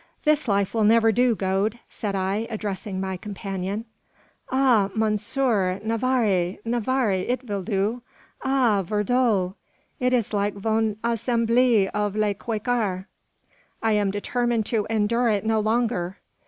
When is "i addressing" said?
2.15-2.99